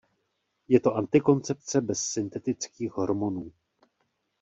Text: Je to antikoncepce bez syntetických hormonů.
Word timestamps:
Je 0.67 0.79
to 0.79 0.95
antikoncepce 0.95 1.81
bez 1.81 1.99
syntetických 2.03 2.91
hormonů. 2.91 3.51